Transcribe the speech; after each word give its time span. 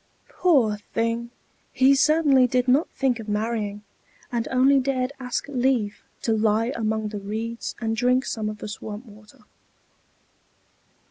Poor 0.29 0.77
thing! 0.95 1.29
he 1.71 1.93
certainly 1.93 2.47
did 2.47 2.67
not 2.67 2.89
think 2.89 3.19
of 3.19 3.29
marrying, 3.29 3.83
and 4.31 4.47
only 4.49 4.79
dared 4.79 5.13
ask 5.19 5.47
leave 5.47 6.01
to 6.23 6.33
lie 6.35 6.71
among 6.75 7.09
the 7.09 7.19
reeds 7.19 7.75
and 7.79 7.95
drink 7.95 8.25
some 8.25 8.49
of 8.49 8.57
the 8.57 8.67
swamp 8.67 9.05
water. 9.05 9.41